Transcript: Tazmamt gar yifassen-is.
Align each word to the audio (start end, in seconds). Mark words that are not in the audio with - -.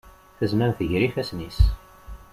Tazmamt 0.37 0.79
gar 0.89 1.01
yifassen-is. 1.03 1.59